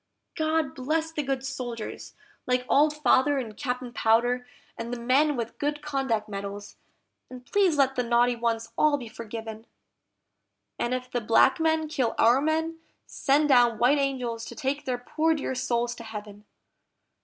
GOD 0.33 0.73
bless 0.73 1.11
the 1.11 1.21
good 1.21 1.45
soldiers, 1.45 2.15
like 2.47 2.65
Old 2.67 2.91
Father, 2.91 3.37
and 3.37 3.55
Captain 3.55 3.93
Powder, 3.93 4.47
and 4.75 4.91
the 4.91 4.99
men 4.99 5.35
with 5.35 5.59
good 5.59 5.83
conduct 5.83 6.27
medals; 6.27 6.75
and 7.29 7.45
please 7.45 7.77
let 7.77 7.93
the 7.95 8.01
naughty 8.01 8.35
ones 8.35 8.71
all 8.79 8.97
be 8.97 9.07
forgiven; 9.07 9.67
And 10.79 10.95
if 10.95 11.11
the 11.11 11.21
black 11.21 11.59
men 11.59 11.87
kill 11.87 12.15
our 12.17 12.41
men, 12.41 12.79
send 13.05 13.49
down 13.49 13.77
white 13.77 13.99
angels 13.99 14.43
to 14.45 14.55
take 14.55 14.85
their 14.85 14.97
poor 14.97 15.35
dear 15.35 15.53
souls 15.53 15.93
to 15.93 16.03
Heaven! 16.03 16.45